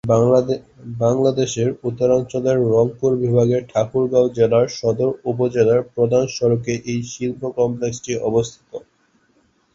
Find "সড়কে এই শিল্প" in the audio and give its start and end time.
6.37-7.41